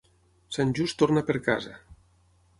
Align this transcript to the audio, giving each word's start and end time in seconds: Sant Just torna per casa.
Sant 0.57 0.71
Just 0.79 0.97
torna 1.03 1.25
per 1.29 1.37
casa. 1.51 1.77